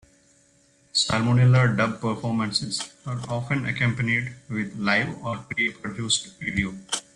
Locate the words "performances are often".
2.01-3.67